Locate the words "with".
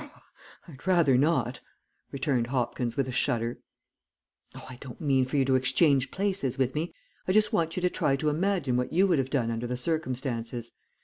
2.97-3.07, 6.57-6.73